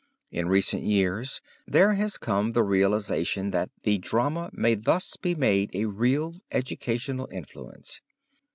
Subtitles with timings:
[0.31, 5.69] In recent years there has come the realization that the drama may thus be made
[5.75, 8.01] a real educational influence.